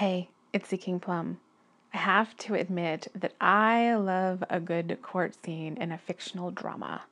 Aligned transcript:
Hey, 0.00 0.30
it's 0.54 0.70
the 0.70 0.78
King 0.78 0.98
Plum. 0.98 1.40
I 1.92 1.98
have 1.98 2.34
to 2.38 2.54
admit 2.54 3.08
that 3.14 3.34
I 3.38 3.92
love 3.96 4.42
a 4.48 4.58
good 4.58 4.96
court 5.02 5.34
scene 5.44 5.76
in 5.76 5.92
a 5.92 5.98
fictional 5.98 6.50
drama. 6.50 7.02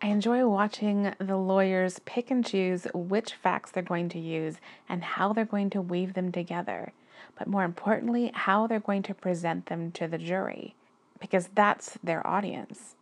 I 0.00 0.06
enjoy 0.06 0.46
watching 0.46 1.12
the 1.18 1.36
lawyers 1.36 2.00
pick 2.06 2.30
and 2.30 2.42
choose 2.42 2.86
which 2.94 3.34
facts 3.34 3.70
they're 3.70 3.82
going 3.82 4.08
to 4.08 4.18
use 4.18 4.56
and 4.88 5.04
how 5.04 5.34
they're 5.34 5.44
going 5.44 5.68
to 5.68 5.82
weave 5.82 6.14
them 6.14 6.32
together, 6.32 6.94
but 7.38 7.46
more 7.46 7.62
importantly, 7.62 8.30
how 8.32 8.66
they're 8.66 8.80
going 8.80 9.02
to 9.02 9.12
present 9.12 9.66
them 9.66 9.92
to 9.92 10.08
the 10.08 10.16
jury, 10.16 10.74
because 11.20 11.50
that's 11.54 11.98
their 12.02 12.26
audience. 12.26 12.96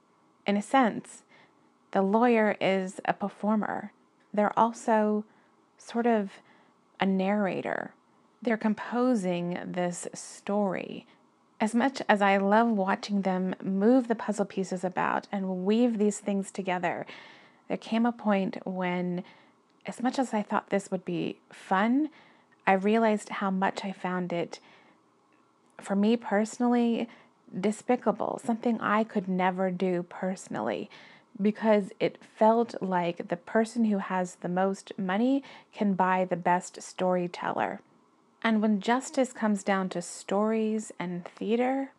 In 0.49 0.57
a 0.57 0.63
sense, 0.63 1.23
the 1.93 2.03
lawyer 2.03 2.57
is 2.61 3.01
a 3.05 3.13
performer. 3.13 3.93
They're 4.35 4.59
also 4.59 5.25
sort 5.77 6.09
of 6.09 6.33
a 6.99 7.07
narrator. 7.07 7.93
They're 8.41 8.57
composing 8.57 9.59
this 9.65 10.07
story. 10.15 11.07
As 11.61 11.75
much 11.75 12.01
as 12.09 12.23
I 12.23 12.37
love 12.37 12.69
watching 12.69 13.23
them 13.23 13.57
move 13.63 14.07
the 14.07 14.15
puzzle 14.15 14.45
pieces 14.45 14.85
about 14.85 15.27
and 15.33 15.65
weave 15.65 15.99
these 15.99 16.21
things 16.21 16.53
together, 16.53 17.05
there 17.67 17.77
came 17.77 18.07
a 18.07 18.13
point 18.13 18.59
when, 18.65 19.25
as 19.87 20.01
much 20.01 20.19
as 20.19 20.33
I 20.33 20.43
thought 20.43 20.71
this 20.71 20.91
would 20.91 21.05
be 21.05 21.39
fun, 21.53 22.11
I 22.67 22.75
realized 22.75 23.29
how 23.31 23.51
much 23.51 23.85
I 23.85 23.91
found 23.93 24.33
it, 24.33 24.61
for 25.81 25.97
me 25.97 26.17
personally, 26.17 27.09
despicable, 27.59 28.41
something 28.45 28.81
I 28.81 29.05
could 29.05 29.27
never 29.29 29.71
do 29.71 30.05
personally 30.05 30.91
because 31.41 31.91
it 31.99 32.19
felt 32.37 32.75
like 32.83 33.29
the 33.29 33.37
person 33.37 33.87
who 33.87 33.99
has 33.99 34.37
the 34.37 34.49
most 34.49 34.93
money 34.99 35.43
can 35.73 35.95
buy 35.95 36.25
the 36.25 36.37
best 36.37 36.83
storyteller. 36.83 37.81
And 38.43 38.63
when 38.63 38.81
justice 38.81 39.33
comes 39.33 39.63
down 39.63 39.89
to 39.91 40.03
stories 40.03 40.93
and 40.99 41.25
theater, 41.25 41.93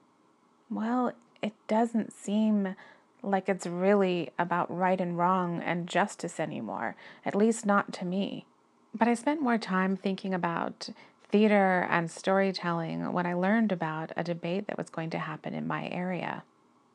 well, 0.70 1.14
it 1.42 1.54
doesn't 1.68 2.14
seem 2.14 2.76
like 3.22 3.50
it's 3.50 3.68
really 3.68 4.30
about 4.40 4.76
right 4.76 5.00
and 5.02 5.18
wrong 5.18 5.62
and 5.62 5.88
justice 5.88 6.40
anymore, 6.40 6.96
at 7.26 7.36
least 7.36 7.66
not 7.66 7.92
to 7.94 8.06
me. 8.06 8.46
But 8.94 9.08
I 9.08 9.14
spent 9.14 9.42
more 9.42 9.58
time 9.58 9.96
thinking 9.96 10.34
about 10.34 10.90
theater 11.30 11.88
and 11.90 12.10
storytelling 12.10 13.12
when 13.14 13.26
I 13.26 13.34
learned 13.34 13.72
about 13.72 14.12
a 14.16 14.24
debate 14.24 14.68
that 14.68 14.78
was 14.78 14.90
going 14.90 15.10
to 15.12 15.20
happen 15.20 15.54
in 15.54 15.68
my 15.68 15.88
area. 15.90 16.44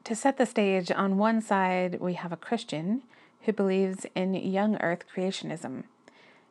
To 0.04 0.14
set 0.14 0.36
the 0.36 0.46
stage, 0.46 0.90
on 0.90 1.18
one 1.18 1.40
side 1.40 2.00
we 2.00 2.14
have 2.14 2.32
a 2.32 2.36
Christian 2.36 3.02
who 3.42 3.52
believes 3.52 4.06
in 4.14 4.34
young 4.34 4.76
earth 4.76 5.04
creationism 5.14 5.84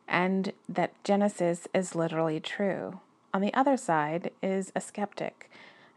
and 0.08 0.52
that 0.68 0.92
Genesis 1.04 1.66
is 1.74 1.94
literally 1.94 2.40
true. 2.40 3.00
On 3.32 3.40
the 3.40 3.54
other 3.54 3.76
side 3.76 4.30
is 4.42 4.72
a 4.76 4.80
skeptic, 4.80 5.50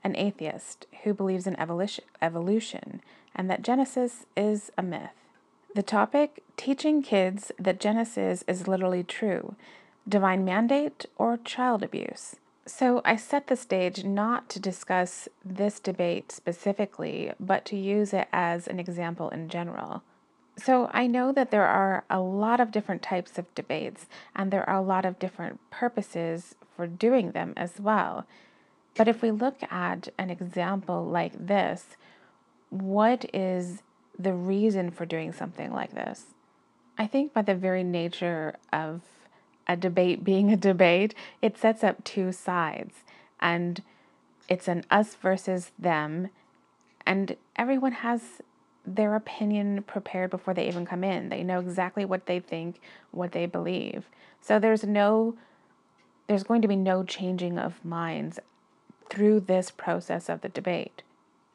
an 0.03 0.15
atheist, 0.15 0.87
who 1.03 1.13
believes 1.13 1.47
in 1.47 1.59
evolution, 1.59 3.01
and 3.35 3.49
that 3.49 3.61
Genesis 3.61 4.25
is 4.35 4.71
a 4.77 4.83
myth. 4.83 5.11
The 5.75 5.83
topic 5.83 6.43
teaching 6.55 7.03
kids 7.03 7.51
that 7.59 7.79
Genesis 7.79 8.43
is 8.47 8.67
literally 8.67 9.03
true, 9.03 9.55
divine 10.07 10.43
mandate, 10.43 11.05
or 11.17 11.37
child 11.37 11.83
abuse. 11.83 12.37
So 12.65 13.01
I 13.05 13.15
set 13.15 13.47
the 13.47 13.55
stage 13.55 14.03
not 14.03 14.49
to 14.49 14.59
discuss 14.59 15.29
this 15.45 15.79
debate 15.79 16.31
specifically, 16.31 17.31
but 17.39 17.63
to 17.65 17.77
use 17.77 18.13
it 18.13 18.27
as 18.33 18.67
an 18.67 18.79
example 18.79 19.29
in 19.29 19.47
general. 19.49 20.01
So 20.57 20.89
I 20.91 21.05
know 21.05 21.31
that 21.31 21.51
there 21.51 21.67
are 21.67 22.03
a 22.09 22.19
lot 22.19 22.59
of 22.59 22.71
different 22.71 23.03
types 23.03 23.37
of 23.37 23.53
debates, 23.53 24.07
and 24.35 24.51
there 24.51 24.67
are 24.67 24.77
a 24.77 24.81
lot 24.85 25.05
of 25.05 25.19
different 25.19 25.59
purposes 25.69 26.55
for 26.75 26.87
doing 26.87 27.31
them 27.31 27.53
as 27.55 27.79
well. 27.79 28.25
But 28.95 29.07
if 29.07 29.21
we 29.21 29.29
look 29.29 29.59
at 29.71 30.09
an 30.17 30.31
example 30.31 31.05
like 31.05 31.47
this, 31.47 31.95
what 32.69 33.29
is 33.33 33.83
the 34.17 34.33
reason 34.33 34.89
for 34.89 35.05
doing 35.05 35.31
something 35.31 35.71
like 35.71 35.93
this? 35.93 36.25
I 36.97 37.05
think 37.05 37.33
by 37.33 37.43
the 37.43 37.53
very 37.53 37.83
nature 37.83 38.55
of 38.73 39.01
a 39.67 39.75
debate 39.75 40.23
being 40.23 40.51
a 40.51 40.57
debate, 40.57 41.13
it 41.41 41.57
sets 41.57 41.83
up 41.83 42.03
two 42.03 42.31
sides, 42.31 42.95
and 43.39 43.83
it's 44.49 44.67
an 44.67 44.83
us 44.89 45.13
versus 45.13 45.71
them, 45.77 46.29
and 47.05 47.35
everyone 47.55 47.91
has 47.91 48.41
their 48.87 49.15
opinion 49.15 49.83
prepared 49.83 50.29
before 50.29 50.53
they 50.53 50.67
even 50.67 50.85
come 50.85 51.03
in. 51.03 51.29
They 51.29 51.43
know 51.43 51.59
exactly 51.59 52.05
what 52.05 52.25
they 52.25 52.39
think, 52.39 52.79
what 53.11 53.33
they 53.33 53.45
believe. 53.45 54.05
So 54.41 54.57
there's 54.57 54.83
no 54.83 55.35
there's 56.27 56.43
going 56.43 56.61
to 56.61 56.67
be 56.67 56.75
no 56.75 57.03
changing 57.03 57.57
of 57.57 57.83
minds 57.85 58.39
through 59.09 59.39
this 59.41 59.71
process 59.71 60.27
of 60.27 60.41
the 60.41 60.49
debate. 60.49 61.01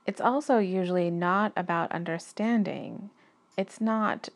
It's 0.06 0.20
also 0.20 0.58
usually 0.58 1.10
not 1.10 1.52
about 1.56 1.92
understanding. 1.92 3.10
It's 3.56 3.80
not 3.82 4.30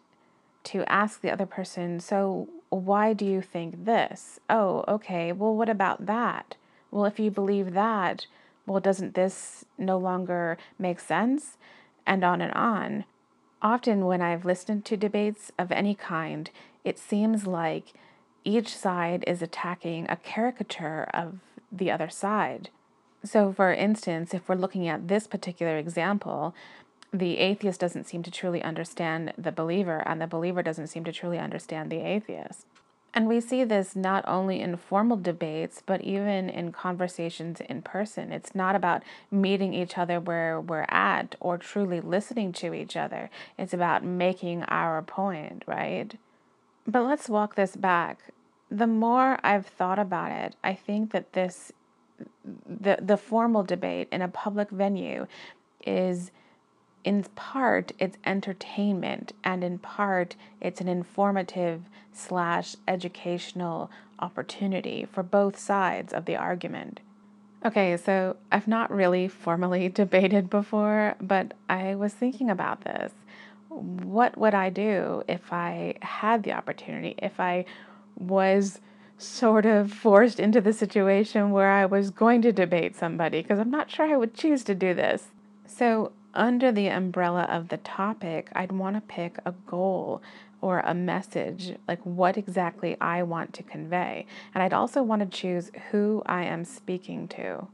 to 0.65 0.85
ask 0.93 1.21
the 1.21 1.31
other 1.31 1.47
person, 1.47 2.01
so 2.01 2.49
why 2.69 3.15
do 3.15 3.25
you 3.25 3.41
think 3.41 3.87
this? 3.87 4.41
Oh, 4.51 4.85
okay, 4.87 5.33
well, 5.33 5.55
what 5.55 5.71
about 5.71 6.05
that? 6.07 6.57
Well, 6.91 7.07
if 7.07 7.19
you 7.19 7.31
believe 7.31 7.73
that, 7.73 8.27
well, 8.67 8.81
doesn't 8.81 9.15
this 9.15 9.65
no 9.79 9.97
longer 9.97 10.59
make 10.79 11.01
sense? 11.01 11.57
And 12.07 12.25
on 12.25 12.41
and 12.41 12.53
on. 12.53 13.05
Often, 13.63 14.05
when 14.05 14.23
I've 14.23 14.45
listened 14.45 14.85
to 14.87 14.97
debates 14.97 15.51
of 15.59 15.73
any 15.73 15.95
kind, 15.95 16.51
it 16.85 16.99
seems 16.99 17.47
like 17.47 17.95
each 18.45 18.77
side 18.77 19.25
is 19.27 19.43
attacking 19.43 20.07
a 20.09 20.17
caricature 20.17 21.09
of 21.13 21.41
the 21.73 21.91
other 21.91 22.09
side. 22.09 22.71
So, 23.25 23.53
for 23.53 23.73
instance, 23.73 24.35
if 24.35 24.49
we're 24.49 24.55
looking 24.55 24.87
at 24.87 25.09
this 25.09 25.27
particular 25.27 25.79
example, 25.79 26.55
the 27.13 27.39
atheist 27.39 27.81
doesn't 27.81 28.07
seem 28.07 28.23
to 28.23 28.31
truly 28.31 28.63
understand 28.63 29.33
the 29.37 29.53
believer, 29.53 30.03
and 30.07 30.21
the 30.21 30.27
believer 30.27 30.63
doesn't 30.63 30.89
seem 30.89 31.03
to 31.05 31.13
truly 31.13 31.39
understand 31.39 31.91
the 31.91 32.07
atheist. 32.07 32.67
And 33.17 33.27
we 33.29 33.41
see 33.41 33.65
this 33.65 33.97
not 33.97 34.23
only 34.29 34.61
in 34.61 34.77
formal 34.77 35.17
debates, 35.17 35.83
but 35.85 36.03
even 36.03 36.51
in 36.51 36.71
conversations 36.71 37.63
in 37.63 37.81
person. 37.81 38.31
It's 38.31 38.55
not 38.55 38.77
about 38.77 39.03
meeting 39.31 39.73
each 39.73 39.97
other 39.97 40.21
where 40.21 40.61
we're 40.61 40.85
at 40.91 41.35
or 41.41 41.57
truly 41.57 42.03
listening 42.03 42.53
to 42.53 42.75
each 42.75 42.95
other. 42.95 43.31
It's 43.57 43.73
about 43.73 44.05
making 44.05 44.65
our 44.65 45.01
point, 45.01 45.65
right? 45.67 46.19
But 46.87 47.05
let's 47.05 47.31
walk 47.31 47.55
this 47.55 47.75
back. 47.75 48.19
The 48.71 48.87
more 48.87 49.39
I've 49.43 49.67
thought 49.67 49.99
about 49.99 50.31
it, 50.31 50.55
I 50.63 50.75
think 50.75 51.13
that 51.13 51.33
this 51.33 51.73
the 52.67 52.99
the 53.01 53.17
formal 53.17 53.63
debate 53.63 54.09
in 54.13 54.21
a 54.21 54.29
public 54.29 54.71
venue 54.71 55.27
is 55.87 56.31
in 57.07 57.23
part 57.37 57.93
it's 58.01 58.19
entertainment 58.27 59.33
and 59.45 59.63
in 59.63 59.79
part 59.79 60.35
it's 60.61 60.81
an 60.81 60.89
informative 60.89 61.83
slash 62.13 62.75
educational 62.89 63.91
opportunity 64.19 65.07
for 65.11 65.23
both 65.23 65.57
sides 65.57 66.13
of 66.13 66.25
the 66.25 66.37
argument. 66.37 67.01
Okay 67.65 67.97
so 67.97 68.37
i've 68.51 68.69
not 68.69 68.91
really 68.91 69.29
formally 69.29 69.89
debated 70.03 70.51
before 70.51 71.15
but 71.21 71.55
i 71.71 71.95
was 71.95 72.13
thinking 72.13 72.51
about 72.51 72.83
this. 72.83 73.13
What 73.69 74.37
would 74.37 74.55
i 74.55 74.69
do 74.69 75.23
if 75.29 75.53
i 75.53 75.95
had 76.03 76.43
the 76.43 76.53
opportunity 76.53 77.15
if 77.19 77.39
i 77.39 77.65
was 78.19 78.81
sort 79.19 79.65
of 79.65 79.93
forced 79.93 80.41
into 80.41 80.61
the 80.61 80.73
situation 80.73 81.53
where 81.53 81.71
i 81.71 81.87
was 81.87 82.11
going 82.11 82.43
to 82.43 82.53
debate 82.53 82.97
somebody? 82.97 83.43
Because 83.43 83.61
i'm 83.61 83.71
not 83.71 83.93
sure 83.93 84.13
i 84.13 84.17
would 84.17 84.35
choose 84.35 84.65
to 84.65 84.75
do 84.75 84.93
this. 84.93 85.29
So 85.69 86.13
under 86.37 86.71
the 86.71 86.89
umbrella 86.89 87.43
of 87.51 87.69
the 87.69 87.79
topic, 87.79 88.51
I'd 88.55 88.71
want 88.71 88.97
to 88.97 89.01
pick 89.01 89.39
a 89.45 89.53
goal 89.67 90.23
or 90.61 90.81
a 90.81 90.95
message, 90.95 91.75
like 91.89 92.01
what 92.05 92.37
exactly 92.37 92.97
I 93.01 93.23
want 93.23 93.53
to 93.55 93.63
convey. 93.63 94.27
And 94.55 94.63
I'd 94.63 94.73
also 94.73 95.03
want 95.03 95.23
to 95.23 95.39
choose 95.39 95.71
who 95.91 96.23
I 96.27 96.45
am 96.45 96.65
speaking 96.65 97.29
to. 97.29 97.69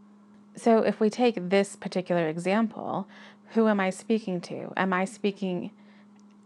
So 0.56 0.78
if 0.78 1.00
we 1.00 1.10
take 1.10 1.50
this 1.50 1.76
particular 1.76 2.28
example, 2.28 3.08
who 3.50 3.68
am 3.68 3.80
I 3.80 3.90
speaking 3.90 4.40
to? 4.42 4.72
Am 4.76 4.92
I 4.92 5.04
speaking, 5.04 5.70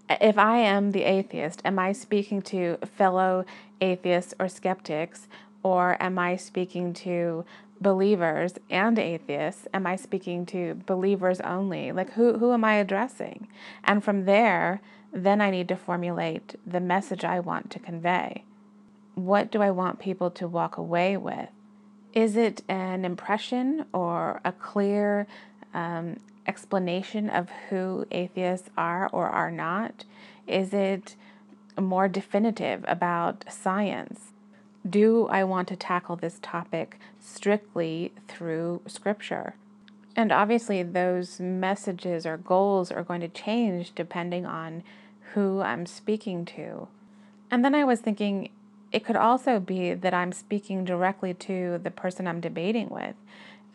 if 0.08 0.38
I 0.38 0.58
am 0.58 0.92
the 0.92 1.04
atheist, 1.04 1.62
am 1.64 1.78
I 1.78 1.92
speaking 1.92 2.42
to 2.42 2.78
fellow 2.84 3.44
atheists 3.80 4.34
or 4.38 4.48
skeptics? 4.48 5.28
Or 5.62 5.96
am 6.00 6.16
I 6.16 6.36
speaking 6.36 6.92
to 6.94 7.44
believers 7.80 8.54
and 8.70 8.98
atheists? 8.98 9.66
Am 9.72 9.86
I 9.86 9.96
speaking 9.96 10.46
to 10.46 10.80
believers 10.86 11.40
only? 11.40 11.92
Like, 11.92 12.12
who, 12.12 12.38
who 12.38 12.52
am 12.52 12.64
I 12.64 12.74
addressing? 12.74 13.48
And 13.84 14.02
from 14.02 14.24
there, 14.24 14.80
then 15.12 15.40
I 15.40 15.50
need 15.50 15.68
to 15.68 15.76
formulate 15.76 16.56
the 16.66 16.80
message 16.80 17.24
I 17.24 17.40
want 17.40 17.70
to 17.70 17.78
convey. 17.78 18.44
What 19.14 19.50
do 19.50 19.62
I 19.62 19.70
want 19.70 19.98
people 19.98 20.30
to 20.32 20.46
walk 20.46 20.76
away 20.76 21.16
with? 21.16 21.48
Is 22.12 22.36
it 22.36 22.62
an 22.68 23.04
impression 23.04 23.86
or 23.92 24.40
a 24.44 24.52
clear 24.52 25.26
um, 25.74 26.16
explanation 26.46 27.28
of 27.28 27.50
who 27.68 28.06
atheists 28.10 28.70
are 28.76 29.08
or 29.12 29.28
are 29.28 29.50
not? 29.50 30.04
Is 30.46 30.72
it 30.72 31.16
more 31.78 32.08
definitive 32.08 32.84
about 32.88 33.44
science? 33.50 34.32
Do 34.88 35.26
I 35.28 35.42
want 35.42 35.68
to 35.68 35.76
tackle 35.76 36.16
this 36.16 36.38
topic 36.42 36.98
strictly 37.18 38.12
through 38.28 38.82
scripture? 38.86 39.54
And 40.14 40.30
obviously, 40.30 40.82
those 40.82 41.40
messages 41.40 42.24
or 42.24 42.36
goals 42.36 42.92
are 42.92 43.02
going 43.02 43.20
to 43.20 43.28
change 43.28 43.92
depending 43.94 44.46
on 44.46 44.82
who 45.34 45.60
I'm 45.60 45.86
speaking 45.86 46.44
to. 46.56 46.88
And 47.50 47.64
then 47.64 47.74
I 47.74 47.84
was 47.84 48.00
thinking, 48.00 48.50
it 48.92 49.04
could 49.04 49.16
also 49.16 49.58
be 49.60 49.92
that 49.92 50.14
I'm 50.14 50.32
speaking 50.32 50.84
directly 50.84 51.34
to 51.34 51.78
the 51.82 51.90
person 51.90 52.26
I'm 52.26 52.40
debating 52.40 52.88
with 52.88 53.14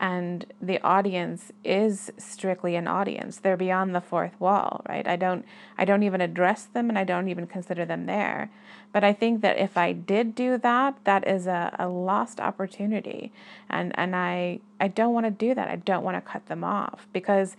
and 0.02 0.44
the 0.60 0.82
audience 0.82 1.52
is 1.62 2.12
strictly 2.18 2.74
an 2.74 2.88
audience. 2.88 3.36
They're 3.36 3.56
beyond 3.56 3.94
the 3.94 4.00
fourth 4.00 4.38
wall 4.40 4.82
right? 4.88 5.06
I 5.06 5.16
don't 5.16 5.46
i 5.78 5.84
don't 5.84 6.02
even 6.02 6.20
address 6.20 6.64
them 6.64 6.88
and 6.88 6.98
i 6.98 7.04
don't 7.04 7.28
even 7.28 7.46
consider 7.46 7.86
them 7.86 8.06
there. 8.06 8.50
But 8.92 9.04
i 9.04 9.12
think 9.12 9.40
that 9.42 9.58
if 9.58 9.78
i 9.78 9.92
did 9.92 10.34
do 10.34 10.58
that 10.58 10.96
that 11.04 11.26
is 11.26 11.46
a, 11.46 11.74
a 11.78 11.88
lost 11.88 12.40
opportunity. 12.40 13.32
And 13.70 13.92
and 13.96 14.16
i 14.16 14.58
i 14.80 14.88
don't 14.88 15.14
want 15.14 15.26
to 15.26 15.30
do 15.30 15.54
that. 15.54 15.68
I 15.68 15.76
don't 15.76 16.02
want 16.02 16.16
to 16.16 16.30
cut 16.32 16.46
them 16.46 16.64
off 16.64 17.06
because 17.12 17.56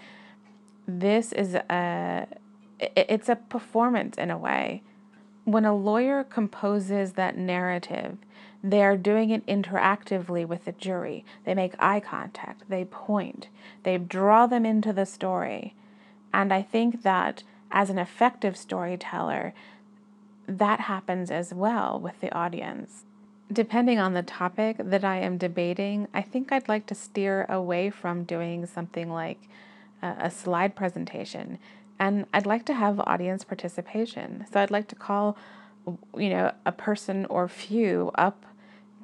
this 0.86 1.32
is 1.32 1.56
a 1.56 2.28
it's 2.80 3.30
a 3.30 3.38
performance 3.38 4.18
in 4.18 4.30
a 4.30 4.38
way. 4.38 4.84
When 5.46 5.64
a 5.64 5.76
lawyer 5.76 6.26
composes 6.26 7.14
that 7.14 7.38
narrative 7.38 8.18
they 8.64 8.82
are 8.82 8.96
doing 8.96 9.30
it 9.30 9.46
interactively 9.46 10.48
with 10.48 10.64
the 10.64 10.72
jury. 10.72 11.26
They 11.44 11.54
make 11.54 11.76
eye 11.80 12.00
contact, 12.00 12.70
they 12.70 12.86
point, 12.86 13.50
they 13.84 13.98
draw 13.98 14.48
them 14.48 14.66
into 14.66 14.94
the 14.94 15.06
story. 15.06 15.76
And 16.34 16.54
I 16.54 16.62
think 16.62 17.04
that 17.04 17.44
as 17.72 17.90
an 17.90 18.00
effective 18.00 18.56
storyteller, 18.56 19.54
that 20.48 20.82
happens 20.82 21.30
as 21.30 21.54
well 21.54 22.00
with 22.00 22.20
the 22.22 22.34
audience. 22.34 23.04
Depending 23.52 24.00
on 24.00 24.14
the 24.14 24.24
topic 24.24 24.78
that 24.80 25.04
I 25.04 25.18
am 25.18 25.38
debating, 25.38 26.08
I 26.14 26.22
think 26.22 26.52
I'd 26.52 26.70
like 26.70 26.86
to 26.88 26.96
steer 26.96 27.46
away 27.50 27.90
from 27.90 28.24
doing 28.24 28.66
something 28.66 29.12
like 29.12 29.40
a, 30.02 30.32
slide 30.32 30.76
presentation. 30.76 31.60
And 32.00 32.26
I'd 32.34 32.46
like 32.46 32.66
to 32.66 32.74
have 32.74 33.00
audience 33.02 33.44
participation. 33.44 34.46
So 34.52 34.60
I'd 34.60 34.72
like 34.72 34.88
to 34.90 34.96
call, 34.96 35.38
you 36.18 36.30
know, 36.30 36.52
a 36.66 36.72
person 36.72 37.26
or 37.26 37.48
few 37.48 38.12
up 38.16 38.46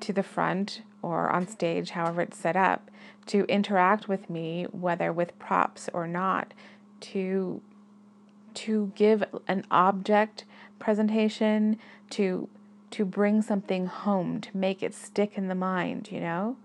to 0.02 0.14
the 0.14 0.24
front 0.24 0.82
or 1.02 1.30
on 1.30 1.48
stage, 1.48 1.92
however 1.92 2.22
it's 2.22 2.38
set 2.38 2.56
up, 2.56 2.90
to 3.28 3.46
interact 3.46 4.08
with 4.08 4.30
me, 4.30 4.66
whether 4.72 5.14
with 5.14 5.38
props 5.40 5.90
or 5.94 6.08
not, 6.08 6.54
to 7.02 7.62
to 8.56 8.92
give 8.96 9.24
an 9.48 9.64
object 9.72 10.46
presentation, 10.80 11.78
to 12.10 12.50
to 12.92 13.06
bring 13.06 13.42
something 13.42 13.86
home, 13.86 14.42
to 14.42 14.58
make 14.58 14.82
it 14.82 14.94
stick 14.94 15.38
in 15.38 15.48
the 15.48 15.56
mind, 15.56 16.10
you 16.12 16.20
know? 16.20 16.58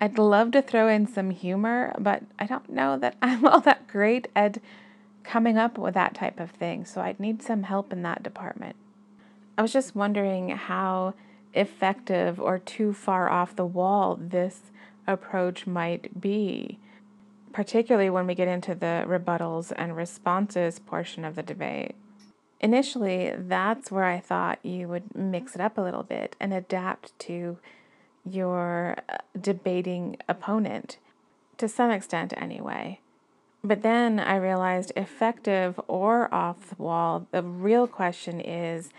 I'd 0.00 0.18
love 0.18 0.50
to 0.52 0.62
throw 0.62 0.88
in 0.88 1.06
some 1.06 1.30
humor, 1.30 1.94
but 1.98 2.22
I 2.38 2.46
don't 2.46 2.68
know 2.70 2.98
that 2.98 3.16
I'm 3.22 3.46
all 3.46 3.60
that 3.60 3.88
great 3.88 4.28
at 4.36 4.58
coming 5.24 5.58
up 5.58 5.76
with 5.76 5.94
that 5.94 6.14
type 6.14 6.38
of 6.38 6.50
thing, 6.52 6.84
so 6.84 7.00
I'd 7.00 7.18
need 7.18 7.42
some 7.42 7.64
help 7.64 7.92
in 7.92 8.02
that 8.02 8.22
department. 8.22 8.76
I 9.58 9.62
was 9.62 9.72
just 9.72 9.96
wondering 9.96 10.50
how 10.50 11.14
effective 11.56 12.38
or 12.40 12.58
too 12.58 12.92
far 12.92 13.28
off 13.28 13.56
the 13.56 13.64
wall 13.64 14.16
this 14.20 14.70
approach 15.06 15.66
might 15.66 16.20
be, 16.20 16.78
particularly 17.52 18.10
when 18.10 18.26
we 18.26 18.34
get 18.34 18.48
into 18.48 18.74
the 18.74 19.04
rebuttals 19.06 19.72
and 19.76 19.96
responses 19.96 20.78
portion 20.78 21.24
of 21.24 21.34
the 21.34 21.42
debate. 21.42 21.94
Initially, 22.60 23.32
that's 23.36 23.90
where 23.90 24.04
I 24.04 24.18
thought 24.18 24.64
you 24.64 24.88
would 24.88 25.14
mix 25.14 25.54
it 25.54 25.60
up 25.60 25.76
a 25.76 25.82
little 25.82 26.02
bit 26.02 26.36
and 26.40 26.52
adapt 26.52 27.16
to 27.20 27.58
your 28.24 28.96
uh, 29.08 29.18
debating 29.38 30.16
opponent, 30.28 30.98
to 31.58 31.68
some 31.68 31.90
extent 31.90 32.32
anyway. 32.36 33.00
But 33.62 33.82
then 33.82 34.18
I 34.20 34.36
realized 34.36 34.92
effective 34.96 35.78
or 35.86 36.32
off 36.32 36.70
the 36.70 36.82
wall, 36.82 37.26
the 37.30 37.42
real 37.42 37.86
question 37.86 38.40
is 38.40 38.90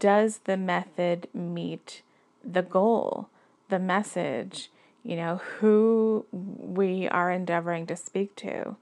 does 0.00 0.40
the 0.44 0.56
method 0.56 1.28
meet 1.32 2.02
the 2.42 2.62
goal, 2.62 3.28
the 3.68 3.78
message, 3.78 4.70
you 5.04 5.14
know, 5.14 5.36
who 5.58 6.26
we 6.32 7.06
are 7.06 7.30
endeavoring 7.30 7.86
to 7.86 7.96
speak 7.96 8.34
to? 8.36 8.76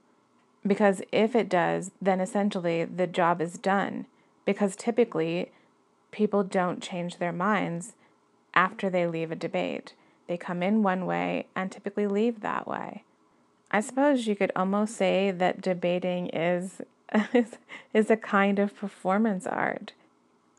Because 0.65 1.01
if 1.11 1.35
it 1.35 1.47
does, 1.47 1.91
then 2.01 2.19
essentially 2.19 2.83
the 2.85 3.07
job 3.07 3.41
is 3.41 3.59
done. 3.59 4.07
Because 4.45 4.75
typically 4.75 5.51
people 6.11 6.43
don't 6.43 6.81
change 6.81 7.17
their 7.17 7.31
minds 7.31 7.93
after 8.53 8.89
they 8.89 9.05
leave 9.05 9.31
a 9.31 9.35
debate. 9.35 9.93
They 10.27 10.37
come 10.37 10.63
in 10.63 10.83
one 10.83 11.05
way 11.05 11.47
and 11.55 11.71
typically 11.71 12.07
leave 12.07 12.41
that 12.41 12.67
way. 12.67 13.03
I 13.71 13.81
suppose 13.81 14.27
you 14.27 14.35
could 14.35 14.51
almost 14.55 14.95
say 14.95 15.31
that 15.31 15.61
debating 15.61 16.27
is 16.29 16.81
is, 17.93 18.11
a 18.11 18.17
kind 18.17 18.59
of 18.59 18.75
performance 18.75 19.47
art. 19.47 19.93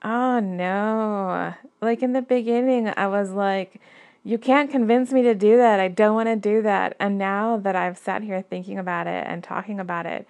Oh 0.03 0.41
no. 0.41 1.55
Like 1.81 2.03
in 2.03 2.13
the 2.13 2.23
beginning, 2.23 2.93
I 2.97 3.07
was 3.07 3.31
like, 3.31 3.81
you 4.25 4.39
can't 4.39 4.71
convince 4.71 5.13
me 5.13 5.23
to 5.23 5.35
do 5.35 5.57
that. 5.57 5.81
I 5.81 5.89
don't 5.89 6.15
want 6.15 6.29
to 6.29 6.37
do 6.37 6.63
that. 6.63 6.97
And 6.99 7.19
now 7.19 7.57
that 7.59 7.77
I've 7.77 7.99
sat 7.99 8.23
here 8.23 8.43
thinking 8.43 8.79
about 8.79 9.07
it 9.07 9.27
and 9.27 9.43
talking 9.43 9.81
about 9.81 10.07
it, 10.07 10.27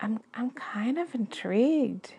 I'm 0.00 0.20
I'm 0.34 0.50
kind 0.50 0.98
of 0.98 1.14
intrigued. 1.14 2.14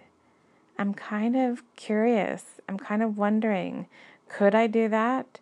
I'm 0.78 0.94
kind 0.94 1.36
of 1.36 1.62
curious. 1.76 2.60
I'm 2.68 2.78
kind 2.78 3.04
of 3.04 3.18
wondering, 3.18 3.88
could 4.30 4.56
I 4.56 4.68
do 4.68 4.88
that? 4.90 5.40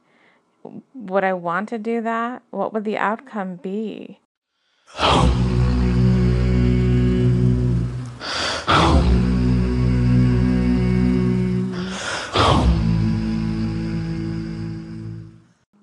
Would 0.94 1.24
I 1.24 1.34
want 1.34 1.70
to 1.70 1.78
do 1.78 2.02
that? 2.02 2.42
What 2.50 2.74
would 2.74 2.84
the 2.84 2.98
outcome 2.98 3.56
be? 3.56 4.20
Um, 4.98 5.49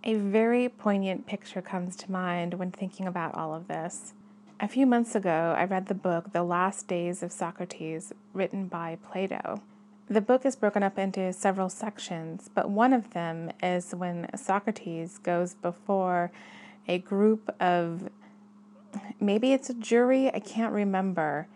A 0.08 0.14
very 0.14 0.68
poignant 0.68 1.26
picture 1.26 1.60
comes 1.60 1.96
to 1.96 2.12
mind 2.12 2.54
when 2.54 2.70
thinking 2.70 3.08
about 3.08 3.34
all 3.34 3.52
of 3.52 3.66
this. 3.66 4.14
A 4.60 4.68
few 4.68 4.86
months 4.86 5.16
ago, 5.16 5.52
I 5.58 5.64
read 5.64 5.86
the 5.86 5.94
book 5.94 6.32
The 6.32 6.44
Last 6.44 6.86
Days 6.86 7.24
of 7.24 7.32
Socrates, 7.32 8.12
written 8.32 8.68
by 8.68 8.98
Plato. 9.02 9.62
The 10.08 10.20
book 10.20 10.46
is 10.46 10.54
broken 10.54 10.84
up 10.84 10.96
into 10.96 11.32
several 11.32 11.68
sections, 11.68 12.48
but 12.54 12.70
one 12.70 12.92
of 12.92 13.14
them 13.14 13.50
is 13.60 13.96
when 13.96 14.28
Socrates 14.36 15.18
goes 15.18 15.54
before 15.54 16.30
a 16.86 16.98
group 16.98 17.52
of 17.58 18.08
maybe 19.18 19.52
it's 19.52 19.70
a 19.70 19.74
jury, 19.74 20.32
I 20.32 20.38
can't 20.38 20.72
remember, 20.72 21.48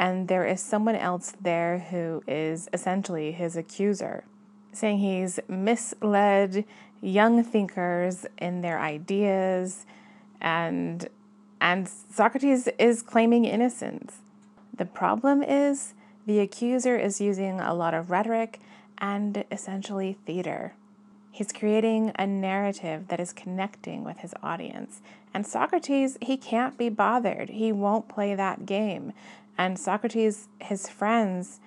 and 0.00 0.26
there 0.26 0.44
is 0.44 0.60
someone 0.60 0.96
else 0.96 1.32
there 1.40 1.78
who 1.78 2.24
is 2.26 2.68
essentially 2.72 3.30
his 3.30 3.56
accuser, 3.56 4.24
saying 4.72 4.98
he's 4.98 5.38
misled 5.46 6.64
young 7.04 7.44
thinkers 7.44 8.26
in 8.38 8.62
their 8.62 8.80
ideas 8.80 9.86
and 10.40 11.08
and 11.60 11.88
Socrates 11.88 12.68
is 12.78 13.00
claiming 13.00 13.44
innocence. 13.44 14.18
The 14.76 14.84
problem 14.84 15.42
is 15.42 15.94
the 16.26 16.40
accuser 16.40 16.96
is 16.96 17.20
using 17.20 17.60
a 17.60 17.72
lot 17.72 17.94
of 17.94 18.10
rhetoric 18.10 18.60
and 18.98 19.44
essentially 19.50 20.18
theater. 20.26 20.74
He's 21.30 21.52
creating 21.52 22.12
a 22.16 22.26
narrative 22.26 23.08
that 23.08 23.18
is 23.18 23.32
connecting 23.32 24.04
with 24.04 24.18
his 24.18 24.34
audience. 24.42 25.00
And 25.32 25.46
Socrates, 25.46 26.18
he 26.20 26.36
can't 26.36 26.76
be 26.76 26.88
bothered. 26.88 27.48
He 27.50 27.72
won't 27.72 28.08
play 28.08 28.34
that 28.34 28.66
game. 28.66 29.12
And 29.56 29.78
Socrates, 29.78 30.48
his 30.60 30.88
friends, 30.88 31.60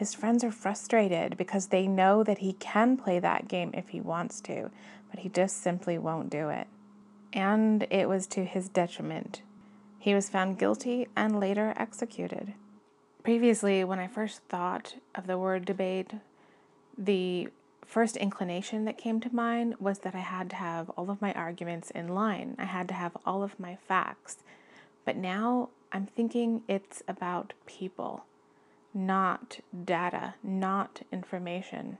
his 0.00 0.14
friends 0.14 0.42
are 0.42 0.50
frustrated 0.50 1.36
because 1.36 1.66
they 1.66 1.86
know 1.86 2.24
that 2.24 2.38
he 2.38 2.54
can 2.54 2.96
play 2.96 3.18
that 3.18 3.48
game 3.48 3.70
if 3.74 3.90
he 3.90 4.00
wants 4.00 4.40
to, 4.40 4.70
but 5.10 5.20
he 5.20 5.28
just 5.28 5.62
simply 5.62 5.98
won't 5.98 6.30
do 6.30 6.48
it. 6.48 6.66
And 7.34 7.86
it 7.90 8.08
was 8.08 8.26
to 8.28 8.46
his 8.46 8.70
detriment. 8.70 9.42
He 9.98 10.14
was 10.14 10.30
found 10.30 10.58
guilty 10.58 11.06
and 11.14 11.38
later 11.38 11.74
executed. 11.76 12.54
Previously, 13.22 13.84
when 13.84 13.98
I 13.98 14.06
first 14.06 14.40
thought 14.48 14.94
of 15.14 15.26
the 15.26 15.36
word 15.36 15.66
debate, 15.66 16.12
the 16.96 17.48
first 17.84 18.16
inclination 18.16 18.86
that 18.86 18.96
came 18.96 19.20
to 19.20 19.34
mind 19.34 19.74
was 19.78 19.98
that 19.98 20.14
I 20.14 20.20
had 20.20 20.48
to 20.48 20.56
have 20.56 20.88
all 20.96 21.10
of 21.10 21.20
my 21.20 21.34
arguments 21.34 21.90
in 21.90 22.08
line. 22.08 22.56
I 22.58 22.64
had 22.64 22.88
to 22.88 22.94
have 22.94 23.18
all 23.26 23.42
of 23.42 23.60
my 23.60 23.76
facts. 23.86 24.38
But 25.04 25.18
now 25.18 25.68
I'm 25.92 26.06
thinking 26.06 26.62
it's 26.68 27.02
about 27.06 27.52
people 27.66 28.24
not 28.94 29.60
data, 29.84 30.34
not 30.42 31.02
information. 31.12 31.98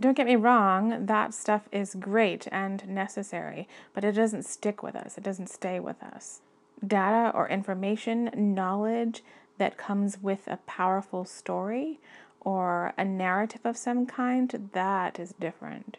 Don't 0.00 0.16
get 0.16 0.26
me 0.26 0.36
wrong, 0.36 1.06
that 1.06 1.34
stuff 1.34 1.68
is 1.70 1.94
great 1.94 2.48
and 2.50 2.88
necessary, 2.88 3.68
but 3.92 4.04
it 4.04 4.12
doesn't 4.12 4.46
stick 4.46 4.82
with 4.82 4.96
us, 4.96 5.18
it 5.18 5.24
doesn't 5.24 5.50
stay 5.50 5.78
with 5.78 6.02
us. 6.02 6.40
Data 6.86 7.30
or 7.34 7.48
information, 7.48 8.30
knowledge 8.34 9.22
that 9.58 9.76
comes 9.76 10.22
with 10.22 10.46
a 10.46 10.56
powerful 10.66 11.26
story 11.26 12.00
or 12.40 12.94
a 12.96 13.04
narrative 13.04 13.60
of 13.64 13.76
some 13.76 14.06
kind, 14.06 14.70
that 14.72 15.18
is 15.20 15.34
different. 15.38 15.98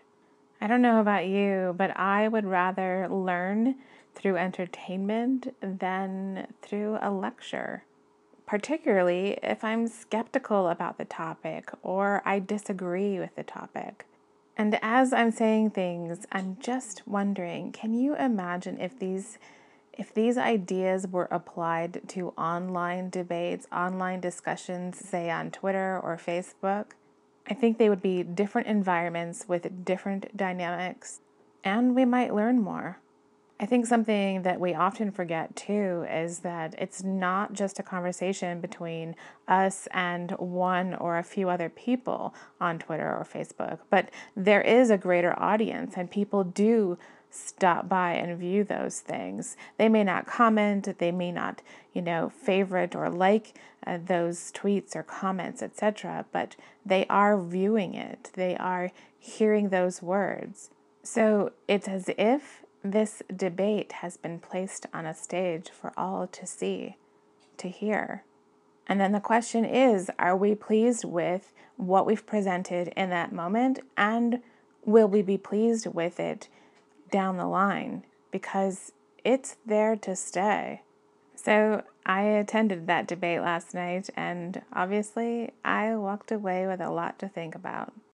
I 0.59 0.67
don't 0.67 0.81
know 0.81 0.99
about 0.99 1.27
you, 1.27 1.75
but 1.77 1.95
I 1.97 2.27
would 2.27 2.45
rather 2.45 3.07
learn 3.07 3.75
through 4.15 4.37
entertainment 4.37 5.55
than 5.61 6.47
through 6.61 6.97
a 7.01 7.11
lecture, 7.11 7.83
particularly 8.51 9.37
if 9.41 9.63
I'm 9.63 9.87
skeptical 9.87 10.67
about 10.67 10.97
the 10.97 11.05
topic 11.05 11.71
or 11.83 12.21
I 12.25 12.39
disagree 12.39 13.17
with 13.17 13.33
the 13.37 13.43
topic. 13.43 14.05
And 14.57 14.77
as 14.81 15.13
I'm 15.13 15.31
saying 15.31 15.69
things, 15.69 16.27
I'm 16.33 16.57
just 16.59 17.07
wondering 17.07 17.71
can 17.71 17.93
you 17.93 18.13
imagine 18.13 18.77
if 18.77 18.99
these 18.99 19.37
if 19.93 20.13
these 20.13 20.37
ideas 20.37 21.07
were 21.07 21.29
applied 21.31 22.01
to 22.09 22.33
online 22.37 23.09
debates, 23.09 23.67
online 23.71 24.19
discussions, 24.19 24.99
say 24.99 25.29
on 25.29 25.49
Twitter 25.51 25.97
or 26.03 26.17
Facebook, 26.17 26.87
I 27.47 27.53
think 27.53 27.77
they 27.77 27.87
would 27.87 28.01
be 28.01 28.21
different 28.21 28.67
environments 28.67 29.45
with 29.47 29.85
different 29.85 30.35
dynamics, 30.35 31.21
and 31.63 31.95
we 31.95 32.03
might 32.03 32.35
learn 32.35 32.61
more. 32.61 32.99
I 33.61 33.67
think 33.67 33.85
something 33.85 34.41
that 34.41 34.59
we 34.59 34.73
often 34.73 35.11
forget 35.11 35.55
too 35.55 36.03
is 36.09 36.39
that 36.39 36.73
it's 36.79 37.03
not 37.03 37.53
just 37.53 37.77
a 37.77 37.83
conversation 37.83 38.59
between 38.59 39.15
us 39.47 39.87
and 39.91 40.31
one 40.31 40.95
or 40.95 41.19
a 41.19 41.23
few 41.23 41.47
other 41.47 41.69
people 41.69 42.33
on 42.59 42.79
Twitter 42.79 43.07
or 43.07 43.23
Facebook, 43.23 43.77
but 43.91 44.09
there 44.35 44.61
is 44.61 44.89
a 44.89 44.97
greater 44.97 45.39
audience, 45.39 45.93
and 45.95 46.09
people 46.09 46.43
do 46.43 46.97
stop 47.29 47.87
by 47.87 48.13
and 48.13 48.39
view 48.39 48.63
those 48.63 48.99
things. 48.99 49.55
They 49.77 49.89
may 49.89 50.03
not 50.03 50.25
comment, 50.25 50.97
they 50.97 51.11
may 51.11 51.31
not, 51.31 51.61
you 51.93 52.01
know, 52.01 52.29
favorite 52.29 52.95
or 52.95 53.11
like 53.11 53.53
uh, 53.85 53.99
those 54.03 54.51
tweets 54.53 54.95
or 54.95 55.03
comments, 55.03 55.61
etc., 55.61 56.25
but 56.31 56.55
they 56.83 57.05
are 57.11 57.39
viewing 57.39 57.93
it. 57.93 58.31
They 58.33 58.57
are 58.57 58.91
hearing 59.19 59.69
those 59.69 60.01
words. 60.01 60.71
So 61.03 61.51
it's 61.67 61.87
as 61.87 62.09
if 62.17 62.60
this 62.83 63.21
debate 63.35 63.91
has 63.93 64.17
been 64.17 64.39
placed 64.39 64.85
on 64.93 65.05
a 65.05 65.13
stage 65.13 65.69
for 65.69 65.93
all 65.97 66.27
to 66.27 66.45
see, 66.45 66.97
to 67.57 67.69
hear. 67.69 68.23
And 68.87 68.99
then 68.99 69.11
the 69.11 69.19
question 69.19 69.65
is 69.65 70.09
are 70.17 70.35
we 70.35 70.55
pleased 70.55 71.05
with 71.05 71.53
what 71.77 72.05
we've 72.05 72.25
presented 72.25 72.89
in 72.97 73.09
that 73.09 73.31
moment? 73.31 73.79
And 73.95 74.41
will 74.83 75.07
we 75.07 75.21
be 75.21 75.37
pleased 75.37 75.87
with 75.87 76.19
it 76.19 76.47
down 77.11 77.37
the 77.37 77.45
line 77.45 78.03
because 78.31 78.93
it's 79.23 79.57
there 79.65 79.95
to 79.97 80.15
stay. 80.15 80.81
So 81.35 81.83
I 82.05 82.21
attended 82.21 82.87
that 82.87 83.07
debate 83.07 83.41
last 83.41 83.73
night, 83.73 84.09
and 84.15 84.61
obviously, 84.73 85.51
I 85.63 85.95
walked 85.95 86.31
away 86.31 86.67
with 86.67 86.81
a 86.81 86.89
lot 86.89 87.19
to 87.19 87.27
think 87.27 87.55
about. 87.55 87.93